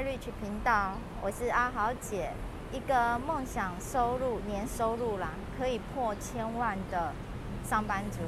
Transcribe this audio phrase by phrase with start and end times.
[0.00, 2.30] Rich 频道，我是阿豪姐，
[2.72, 5.28] 一个梦想收入年收入啦
[5.58, 7.12] 可以破千万的
[7.64, 8.20] 上班族。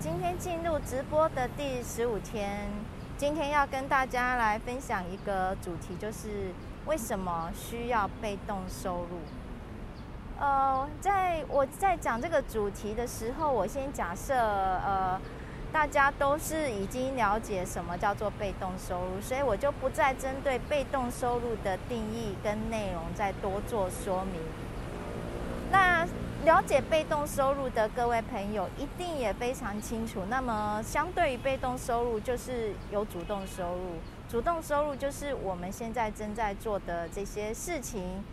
[0.00, 2.68] 今天进入直播的第十五天，
[3.16, 6.50] 今天要跟大家来分享一个主题，就是
[6.84, 9.20] 为什么需要被动收入。
[10.40, 15.20] 呃，在我在讲这个主题的时候，我先假设呃。
[15.72, 24.40] 大家都是已经了解什么叫做被动收入，所以我就不再针对被动收入的定义跟内容再多做说明。
[25.70, 26.04] 那
[26.44, 30.22] 了解被动收入的各位朋友一定也非常清楚。
[30.28, 33.98] 那么，相对于被动收入，就是有主动收入。
[34.28, 38.24] 主动收入就是我们现在正在做的这些事情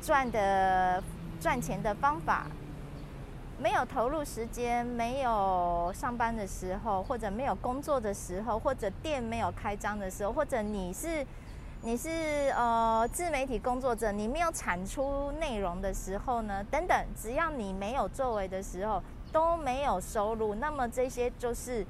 [0.00, 1.02] 赚的
[1.40, 2.46] 赚钱的方法。
[3.58, 11.26] 没有投入时间，没有上班的时候，或者没有工作的时候，或者店没有开张的时候，或者你是
[11.80, 21.86] 你是呃自媒体工作者，你没有产出内容的时候呢，等等，只要你没有作为的时候，都没有收入，那么这些就是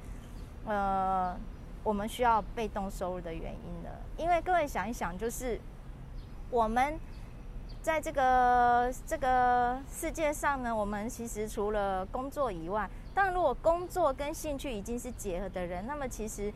[0.65, 1.35] 呃
[1.83, 3.89] 我们需要被动收入的原因了。
[4.15, 5.59] 因为各位想一想，就是
[6.49, 6.97] 我们。
[7.81, 16.51] 在这个这个世界上呢，我们其实除了工作以外，但如果工作跟兴趣已经是结合的人，那么其实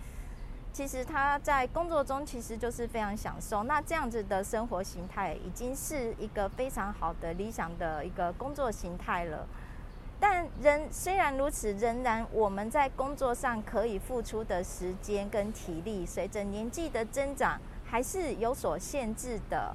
[0.73, 3.63] 其实他在工作中其实就是非常享受。
[3.63, 9.47] 那这样子的生活形态已经是一个非常好的理想的一个工作形态了。
[10.19, 19.73] 但仍虽然如此，仍然我们在工作上可以付出的时间跟体力，随着年纪的增长，还是有所限制的。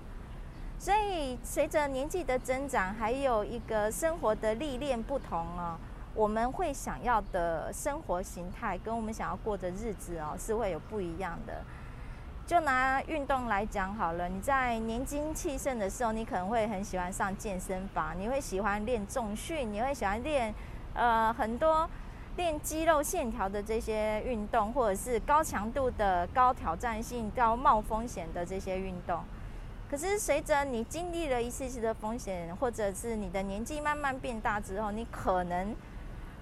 [0.78, 5.76] 所以，随着年纪的增长，还有一个生活的历练不同哦，
[6.14, 11.62] 我们会想要的生活形态跟我们想要过的日子哦，是会有不一样的。
[12.46, 20.54] 就拿运动来讲好了，你在年轻气盛的时候，你可能会很喜欢上健身房，你会喜欢练重训，你会喜欢练
[20.94, 21.88] 呃很多
[22.36, 29.24] 练肌肉线条的这些运动，或者是高强度的、高挑战性、高冒风险的这些运动。
[29.88, 35.72] 可是，随着你经历了一次次的风险，或者是你的年纪慢慢变大之后，你可能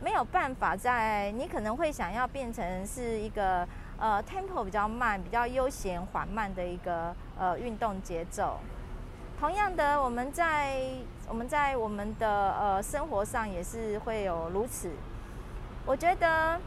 [0.00, 3.68] 没有办法在，你可能会想要变成是一个
[3.98, 8.58] 呃 tempo 比较慢、比较悠闲缓慢的一个呃运动节奏。
[9.38, 10.80] 同样的，我们在
[11.28, 14.90] 我们在我们的呃生活上也是会有如此。
[15.84, 16.58] 我觉得，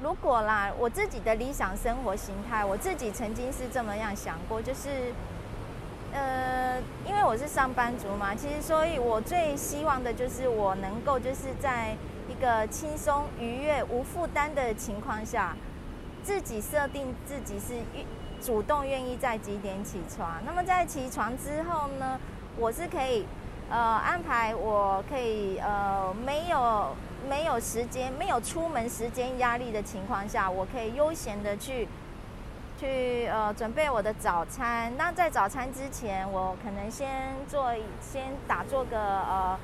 [0.00, 5.12] 如果啦，我自己的理想生活形态，我自己曾经是这么样想过，就是。
[6.12, 11.94] 呃，因为我是上班族嘛，其实所以我最希望的就是我能够就是在
[12.28, 15.54] 一个轻松、愉悦、无负担的情况下，
[16.22, 17.74] 自己设定自己是
[18.40, 20.40] 主动愿意在几点起床。
[20.46, 22.18] 那么在起床之后呢，
[22.56, 23.26] 我是可以
[23.68, 26.96] 呃安排，我可以呃没有
[27.28, 31.86] 没有时间、没有出门时间压力的情况下，我可以悠闲的去。
[32.78, 34.92] 去呃准备我的早餐。
[34.96, 39.58] 那在早餐之前，我可能先做，先打坐个呃，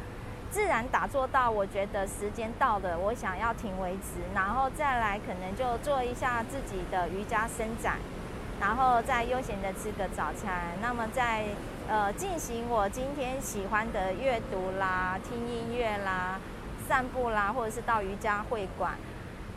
[0.50, 7.98] 自然打坐到我觉得时间到了，我想要停为止，然后再来可能就做一下自己的瑜伽伸展，
[8.60, 10.72] 然后再悠闲的吃个早餐。
[10.80, 11.44] 那么在
[11.88, 16.38] 呃进行我今天喜欢的阅读啦、听音乐啦、
[16.88, 18.94] 散步啦，或者是到瑜伽会馆。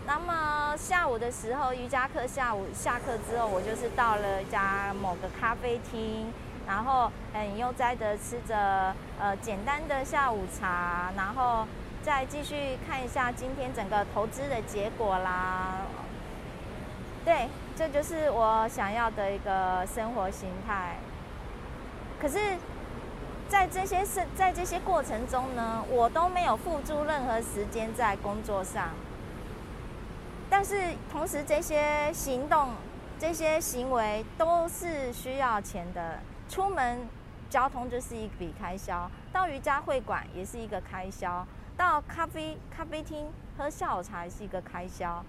[0.08, 6.32] 那么下午的时候，瑜伽课下午下课之后，我就是到了一家某个咖啡厅，
[6.68, 11.66] 然后很悠哉的吃着呃简单的下午茶，然后
[12.04, 15.82] 再继续看一下今天整个投资的结果啦。
[17.26, 20.98] 对，这就是我想要的一个生活形态。
[22.22, 22.38] 可是，
[23.50, 28.90] 在这些事，在这些过程中呢，我都没有付诸任何时间在工作上。
[30.58, 32.70] 但是同时，这些行动、
[33.20, 36.18] 这些行为都是需要钱的。
[36.48, 37.06] 出门
[37.50, 45.22] 交通就是一笔开销，到瑜伽会馆也是一个开销，到咖啡咖啡厅喝下午茶也是一个开销。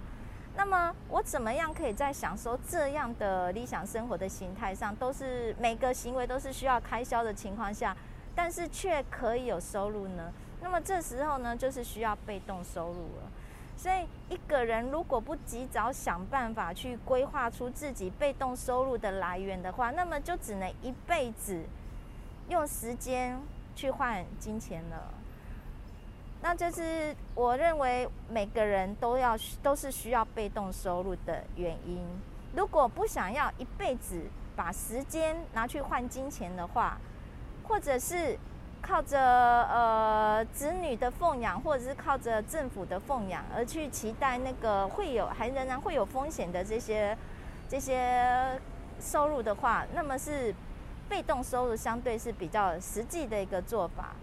[0.55, 7.97] 那么，我怎么样可以在享受这样的理想生活的形态上，都是每个行为都是需要开销的情况下，
[8.33, 10.33] 但是却可以有收入呢？
[10.61, 13.33] 那么这时候呢，就是需要被动收入了。
[13.77, 21.63] 所以，一个人如果不及早想办法去规划出自己被动收入的来源的话，那么就只能一辈子
[22.49, 23.39] 用时间
[23.75, 25.13] 去换金钱了。
[26.43, 32.03] 那就是我认为每个人都要都是需要被动收入的原因。
[32.55, 34.23] 如果不想要一辈子
[34.57, 36.99] 把时间拿去换金钱的话，
[37.65, 38.39] 或者是
[38.87, 47.17] 靠着呃子女的奉养，或者是靠着政府的奉养而去期待那个会有还仍然会有风险的这些
[47.69, 48.61] 这些
[49.01, 50.55] 收入的话，那么是
[51.09, 54.15] 被动收入相对是比较实际的一个做法。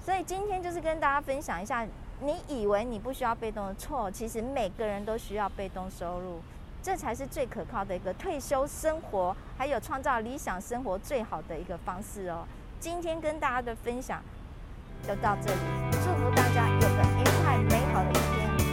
[0.00, 1.86] 所以今天就是跟大家分享一下，
[2.20, 6.40] 你以为你不需要被动的错，其实每个人都需要被动收入。
[6.82, 12.46] 这才是最可靠的一个退休生活，还有创造理想生活最好的一个方式哦。
[12.88, 14.22] 今天跟大家的分享
[15.08, 15.58] 就到这里，
[15.90, 18.65] 祝福大家有个愉快美好的一天。